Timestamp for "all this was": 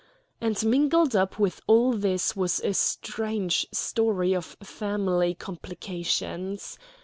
1.67-2.59